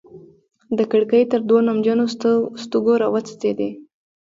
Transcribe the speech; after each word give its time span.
د 0.77 0.79
کړکۍ 0.91 1.23
تر 1.31 1.39
دوو 1.47 1.57
نمجنو 1.67 2.05
ستوګو 2.63 2.93
راوڅڅيدې 3.01 3.69